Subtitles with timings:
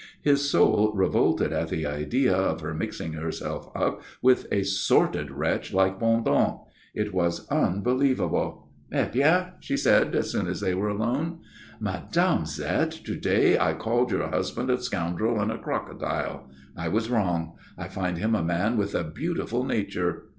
[0.23, 5.75] His soul revolted at the idea of her mixing herself up with a sordid wretch
[5.75, 6.57] like Bondon.
[6.95, 8.67] It was unbelievable.
[8.91, 11.41] "Eh bien?" she said as soon as they were alone.
[11.79, 12.09] "Mme.
[12.45, 16.49] Zette, to day I called your husband a scoundrel and a crocodile.
[16.75, 17.57] I was wrong.
[17.77, 20.23] I find him a man with a beautiful nature."